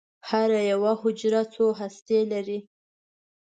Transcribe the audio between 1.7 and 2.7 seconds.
هستې لري.